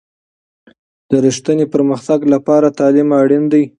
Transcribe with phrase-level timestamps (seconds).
[1.09, 3.63] د رښتیني پرمختګ لپاره تعلیم اړین دی.